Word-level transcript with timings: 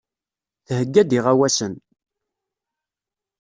Theyya-d 0.67 1.11
iɣawasen. 1.17 1.73